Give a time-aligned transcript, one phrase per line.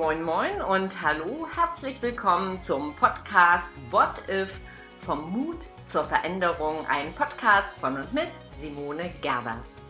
[0.00, 4.62] Moin Moin und hallo, herzlich willkommen zum Podcast What If
[4.96, 9.82] vom Mut zur Veränderung, ein Podcast von und mit Simone Gerbers.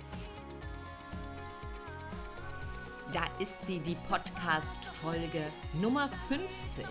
[3.13, 5.45] Da ist sie, die Podcast-Folge
[5.75, 6.85] Nummer 50.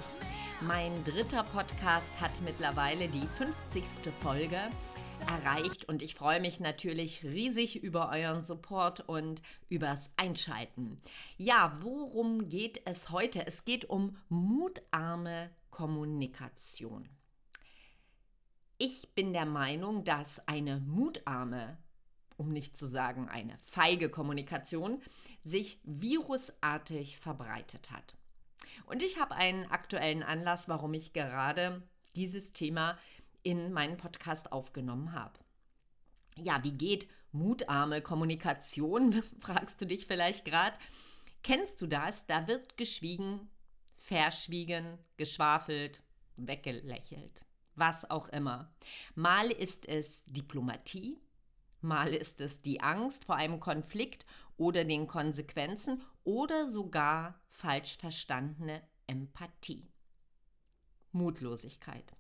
[0.61, 4.13] Mein dritter Podcast hat mittlerweile die 50.
[4.21, 4.61] Folge
[5.29, 10.99] erreicht und ich freue mich natürlich riesig über euren Support und übers Einschalten.
[11.37, 13.45] Ja, worum geht es heute?
[13.45, 17.07] Es geht um mutarme Kommunikation.
[18.79, 21.77] Ich bin der Meinung, dass eine mutarme,
[22.37, 25.01] um nicht zu sagen eine feige Kommunikation,
[25.43, 28.15] sich virusartig verbreitet hat.
[28.87, 31.83] Und ich habe einen aktuellen Anlass, warum ich gerade
[32.15, 32.97] dieses Thema
[33.43, 35.39] in meinen Podcast aufgenommen habe.
[36.37, 39.13] Ja, wie geht mutarme Kommunikation?
[39.39, 40.77] fragst du dich vielleicht gerade.
[41.43, 42.25] Kennst du das?
[42.25, 43.49] Da wird geschwiegen,
[43.95, 46.03] verschwiegen, geschwafelt,
[46.35, 48.73] weggelächelt, was auch immer.
[49.15, 51.19] Mal ist es Diplomatie,
[51.81, 54.25] mal ist es die Angst vor einem Konflikt
[54.57, 59.89] oder den Konsequenzen oder sogar falsch verstandene Empathie.
[61.11, 62.15] Mutlosigkeit.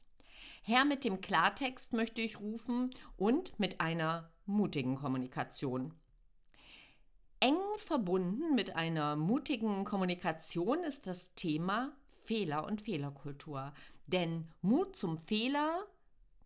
[0.63, 5.93] Her mit dem Klartext möchte ich rufen und mit einer mutigen Kommunikation.
[7.39, 11.93] Eng verbunden mit einer mutigen Kommunikation ist das Thema
[12.25, 13.73] Fehler und Fehlerkultur.
[14.07, 15.85] Denn Mut zum Fehler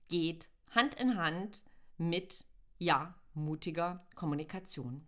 [0.07, 1.65] geht Hand in Hand
[1.97, 2.45] mit,
[2.77, 5.07] ja, mutiger Kommunikation.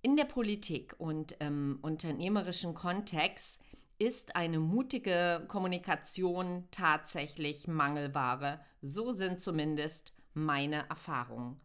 [0.00, 3.60] In der Politik und im unternehmerischen Kontext
[3.98, 8.60] ist eine mutige Kommunikation tatsächlich Mangelware.
[8.82, 11.60] So sind zumindest meine Erfahrungen.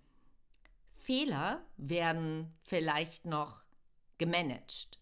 [0.90, 3.64] Fehler werden vielleicht noch
[4.18, 5.00] gemanagt.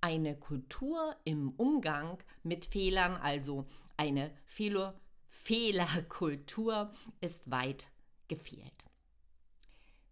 [0.00, 7.88] Eine Kultur im Umgang mit Fehlern, also eine Fehler Fehlerkultur, ist weit
[8.28, 8.84] gefehlt.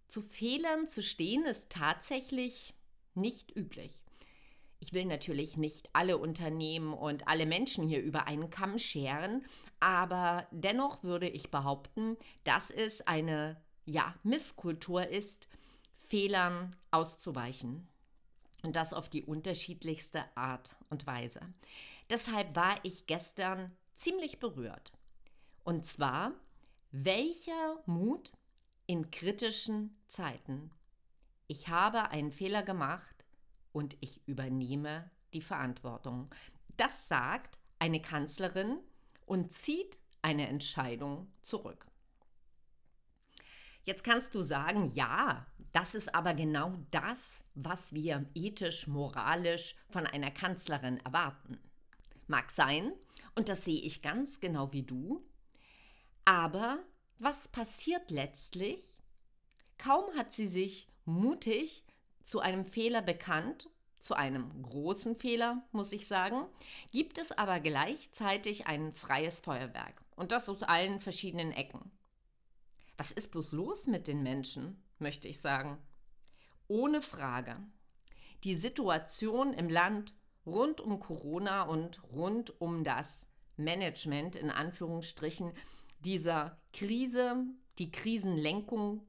[0.08, 2.74] Zu Fehlern zu stehen ist tatsächlich
[3.14, 3.92] nicht üblich.
[4.78, 9.44] Ich will natürlich nicht alle Unternehmen und alle Menschen hier über einen Kamm scheren,
[9.80, 15.48] aber dennoch würde ich behaupten, dass es eine ja, Misskultur ist,
[15.94, 17.88] Fehlern auszuweichen.
[18.62, 21.40] Und das auf die unterschiedlichste Art und Weise.
[22.10, 24.92] Deshalb war ich gestern ziemlich berührt.
[25.64, 26.32] Und zwar,
[26.90, 28.32] welcher Mut
[28.86, 30.70] in kritischen Zeiten.
[31.48, 33.15] Ich habe einen Fehler gemacht
[33.76, 36.34] und ich übernehme die Verantwortung.
[36.78, 38.78] Das sagt eine Kanzlerin
[39.26, 41.86] und zieht eine Entscheidung zurück.
[43.84, 50.06] Jetzt kannst du sagen, ja, das ist aber genau das, was wir ethisch, moralisch von
[50.06, 51.60] einer Kanzlerin erwarten.
[52.28, 52.94] Mag sein,
[53.34, 55.22] und das sehe ich ganz genau wie du,
[56.24, 56.82] aber
[57.18, 58.96] was passiert letztlich?
[59.76, 61.84] Kaum hat sie sich mutig
[62.26, 63.70] zu einem Fehler bekannt,
[64.00, 66.44] zu einem großen Fehler, muss ich sagen,
[66.90, 71.92] gibt es aber gleichzeitig ein freies Feuerwerk und das aus allen verschiedenen Ecken.
[72.96, 75.78] Was ist bloß los mit den Menschen, möchte ich sagen?
[76.66, 77.58] Ohne Frage.
[78.42, 80.12] Die Situation im Land
[80.44, 85.52] rund um Corona und rund um das Management in Anführungsstrichen
[86.00, 87.44] dieser Krise,
[87.78, 89.06] die Krisenlenkung,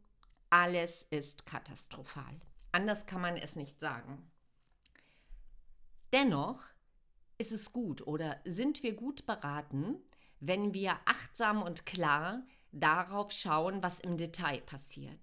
[0.52, 2.40] alles ist katastrophal.
[2.78, 4.30] Anders kann man es nicht sagen.
[6.14, 6.62] Dennoch
[7.40, 9.96] ist es gut oder sind wir gut beraten,
[10.40, 15.18] wenn wir achtsam und klar darauf schauen, was im Detail passiert.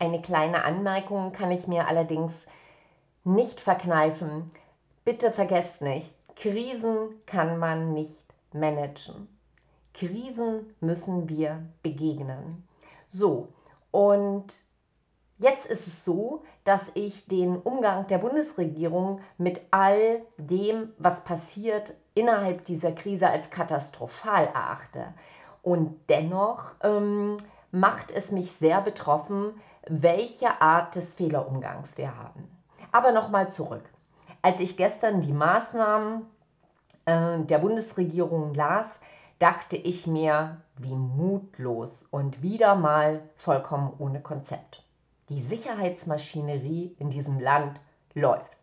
[0.00, 2.32] Eine kleine Anmerkung kann ich mir allerdings
[3.22, 4.50] nicht verkneifen.
[5.04, 9.28] Bitte vergesst nicht, Krisen kann man nicht managen.
[9.94, 12.66] Krisen müssen wir begegnen.
[13.12, 13.52] So,
[13.92, 14.52] und
[15.40, 21.94] Jetzt ist es so, dass ich den Umgang der Bundesregierung mit all dem, was passiert,
[22.14, 25.14] innerhalb dieser Krise als katastrophal erachte.
[25.62, 27.36] Und dennoch ähm,
[27.70, 29.54] macht es mich sehr betroffen,
[29.86, 32.50] welche Art des Fehlerumgangs wir haben.
[32.90, 33.84] Aber nochmal zurück.
[34.42, 36.22] Als ich gestern die Maßnahmen
[37.04, 38.88] äh, der Bundesregierung las,
[39.38, 44.82] dachte ich mir, wie mutlos und wieder mal vollkommen ohne Konzept
[45.28, 47.80] die Sicherheitsmaschinerie in diesem Land
[48.14, 48.58] läuft.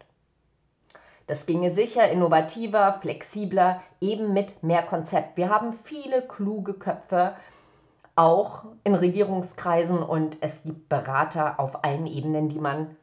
[1.27, 5.37] Das ginge sicher innovativer, flexibler, eben mit mehr Konzept.
[5.37, 7.35] Wir haben viele kluge Köpfe,
[8.15, 12.95] auch in Regierungskreisen und es gibt Berater auf allen Ebenen, die man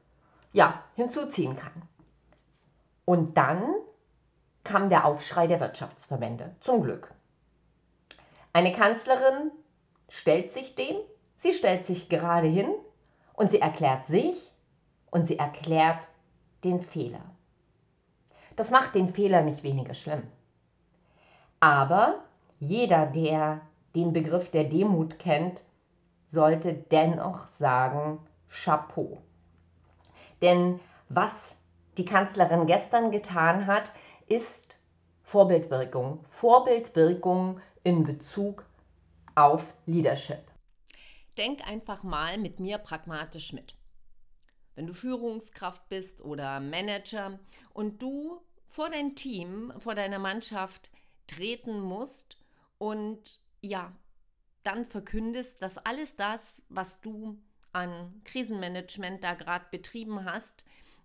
[0.52, 1.82] ja, hinzuziehen kann.
[3.04, 3.62] Und dann
[4.64, 7.12] kam der Aufschrei der Wirtschaftsverbände, zum Glück.
[8.52, 9.50] Eine Kanzlerin
[10.08, 10.96] stellt sich dem,
[11.38, 12.68] sie stellt sich gerade hin
[13.34, 14.37] und sie erklärt sich
[15.11, 16.08] und sie erklärt
[16.64, 17.25] den Fehler.
[18.56, 20.23] Das macht den Fehler nicht weniger schlimm.
[21.61, 22.17] Aber
[22.61, 23.61] jeder, der
[23.94, 25.62] den Begriff der Demut kennt,
[26.25, 28.19] sollte dennoch sagen
[28.49, 29.19] Chapeau.
[30.40, 31.32] Denn was
[31.99, 33.93] die Kanzlerin gestern getan hat,
[34.26, 34.79] ist
[35.23, 36.25] Vorbildwirkung.
[36.31, 38.64] Vorbildwirkung in Bezug
[39.34, 40.51] auf Leadership.
[41.38, 43.76] Denk einfach mal mit mir pragmatisch mit.
[44.75, 47.38] Wenn du Führungskraft bist oder Manager
[47.73, 50.90] und du vor dein Team, vor deiner Mannschaft
[51.26, 52.37] treten musst
[52.79, 53.94] und ja,
[54.62, 57.38] dann verkündest, dass alles das, was du
[57.73, 60.64] an Krisenmanagement da gerade betrieben hast,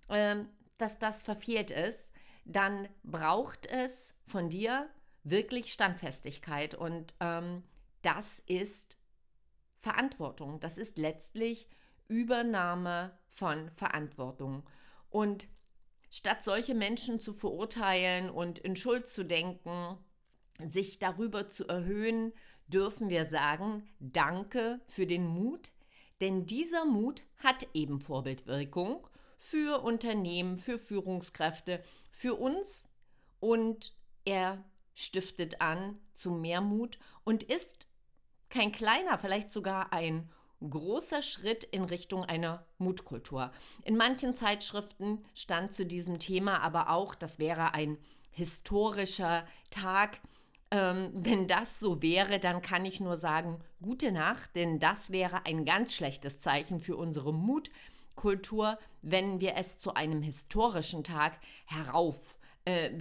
[0.09, 0.35] äh,
[0.77, 2.11] dass das verfehlt ist,
[2.45, 4.89] dann braucht es von dir
[5.23, 6.75] wirklich Standfestigkeit.
[6.75, 7.63] Und ähm,
[8.01, 8.97] das ist
[9.77, 10.59] Verantwortung.
[10.59, 11.69] Das ist letztlich
[12.07, 14.63] Übernahme von Verantwortung.
[15.09, 15.47] Und
[16.09, 19.97] statt solche Menschen zu verurteilen und in Schuld zu denken,
[20.59, 22.33] sich darüber zu erhöhen,
[22.67, 25.71] dürfen wir sagen, danke für den Mut,
[26.19, 29.07] denn dieser Mut hat eben Vorbildwirkung
[29.37, 32.89] für Unternehmen, für Führungskräfte, für uns
[33.39, 33.95] und
[34.25, 34.63] er
[34.95, 37.87] stiftet an zu mehr Mut und ist
[38.49, 40.29] kein kleiner, vielleicht sogar ein
[40.67, 43.51] großer Schritt in Richtung einer Mutkultur.
[43.83, 47.97] In manchen Zeitschriften stand zu diesem Thema aber auch, das wäre ein
[48.31, 50.19] historischer Tag.
[50.69, 55.45] Ähm, wenn das so wäre, dann kann ich nur sagen, gute Nacht, denn das wäre
[55.45, 62.35] ein ganz schlechtes Zeichen für unsere Mutkultur, wenn wir es zu einem historischen Tag herauf
[62.65, 62.91] äh.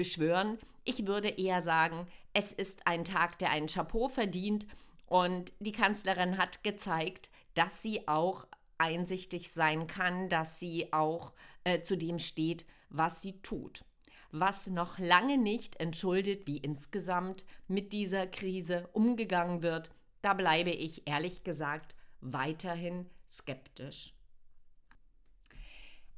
[0.84, 4.66] Ich würde eher sagen, es ist ein Tag, der einen Chapeau verdient
[5.06, 8.46] und die Kanzlerin hat gezeigt, dass sie auch
[8.78, 11.32] einsichtig sein kann, dass sie auch
[11.64, 13.84] äh, zu dem steht, was sie tut.
[14.32, 21.08] Was noch lange nicht entschuldet, wie insgesamt mit dieser Krise umgegangen wird, da bleibe ich
[21.08, 24.12] ehrlich gesagt weiterhin skeptisch.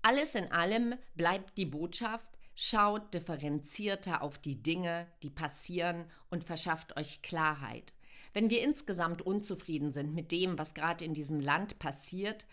[0.03, 6.97] Alles in allem bleibt die Botschaft, Schaut differenzierter auf die Dinge, die passieren und verschafft
[6.97, 7.95] euch Klarheit.
[8.39, 12.47] Wenn wir insgesamt unzufrieden sind mit dem, was gerade in diesem Land passiert,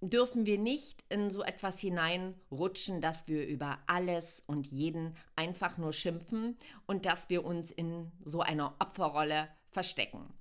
[0.00, 5.92] dürfen wir nicht in so etwas hineinrutschen, dass wir über alles und jeden einfach nur
[5.92, 6.56] schimpfen
[6.86, 10.34] und dass wir uns in so einer Opferrolle verstecken.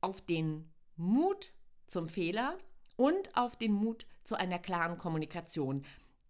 [0.00, 1.52] Auf den Mut
[1.86, 2.58] zum Fehler
[2.96, 5.84] und auf den Mut zu einer klaren Kommunikation.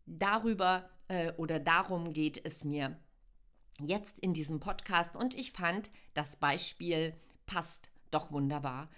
[0.04, 3.00] Darüber äh, oder darum geht es mir
[3.80, 7.14] jetzt in diesem Podcast und ich fand, das Beispiel
[7.46, 8.88] passt doch wunderbar.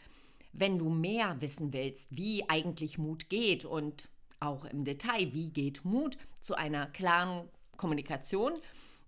[0.52, 4.08] Wenn du mehr wissen willst, wie eigentlich Mut geht und
[4.40, 8.52] auch im Detail, wie geht Mut zu einer klaren Kommunikation,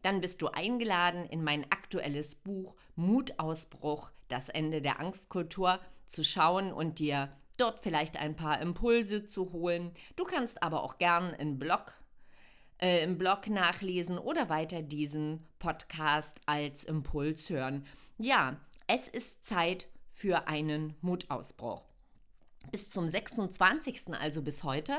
[0.02, 6.72] dann bist du eingeladen, in mein aktuelles Buch Mutausbruch, das Ende der Angstkultur zu schauen
[6.72, 9.92] und dir dort vielleicht ein paar Impulse zu holen.
[10.16, 11.94] Du kannst aber auch gern einen Blog
[12.80, 17.86] äh, im Blog nachlesen oder weiter diesen Podcast als Impuls hören.
[18.18, 18.56] Ja,
[18.92, 21.84] es ist Zeit für einen Mutausbruch.
[22.72, 24.98] Bis zum 26., also bis heute,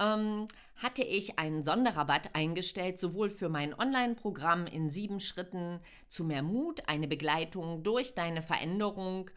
[0.00, 6.42] ähm, hatte ich einen Sonderrabatt eingestellt, sowohl für mein Online-Programm in sieben Schritten zu mehr
[6.42, 9.30] Mut, eine Begleitung durch deine Veränderung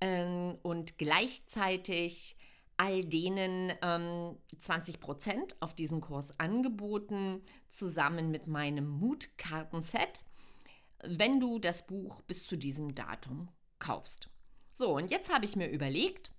[0.00, 2.38] ähm, und gleichzeitig
[2.78, 10.22] all denen ähm, 20 Prozent auf diesen Kurs angeboten, zusammen mit meinem Mutkartenset,
[11.04, 14.28] wenn du das Buch bis zu diesem Datum kaufst.
[14.72, 16.32] So, und jetzt habe ich mir überlegt,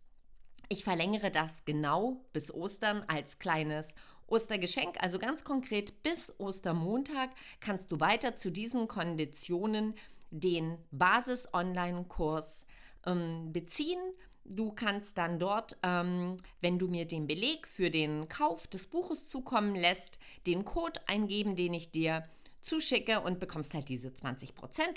[0.70, 3.94] ich verlängere das genau bis Ostern als kleines
[4.28, 4.96] Ostergeschenk.
[5.02, 9.96] Also ganz konkret bis Ostermontag kannst du weiter zu diesen Konditionen
[10.30, 12.66] den Basis-Online-Kurs
[13.06, 14.00] ähm, beziehen
[14.46, 19.30] Du kannst dann dort, ähm, wenn du mir den Beleg für den Kauf des Buches
[19.30, 22.24] zukommen lässt, den Code eingeben, den ich dir
[22.62, 24.52] zuschicke und bekommst halt diese 20%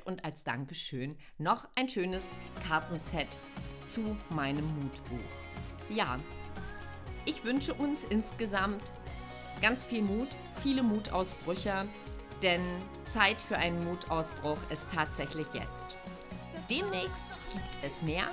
[0.05, 3.39] und als Dankeschön noch ein schönes Kartenset
[3.87, 5.19] zu meinem Mutbuch.
[5.89, 6.19] Ja,
[7.25, 8.93] ich wünsche uns insgesamt
[9.61, 11.87] ganz viel Mut, viele Mutausbrüche,
[12.43, 12.61] denn
[13.07, 15.97] Zeit für einen Mutausbruch ist tatsächlich jetzt.
[16.69, 18.29] Demnächst gibt es mehr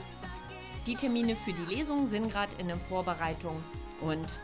[0.88, 3.64] die Termine für die Lesung sind gerade in der Vorbereitung
[4.00, 4.40] und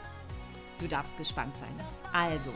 [0.79, 1.73] du darfst gespannt sein.
[2.13, 2.53] Also,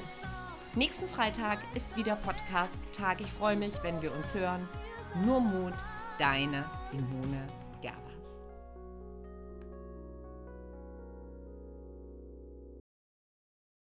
[0.74, 3.20] Nächsten Freitag ist wieder Podcast-Tag.
[3.20, 4.70] Ich freue mich, wenn wir uns hören.
[5.26, 5.74] Nur Mut,
[6.18, 7.46] deine Simone